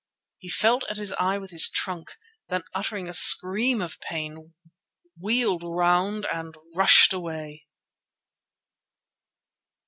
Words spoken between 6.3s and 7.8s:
and rushed away.